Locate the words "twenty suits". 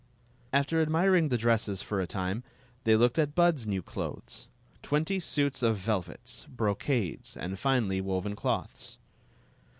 4.81-5.61